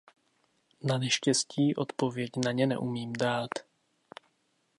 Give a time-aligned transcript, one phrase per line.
[0.83, 3.49] Naneštěstí odpověď na ně neumím dát.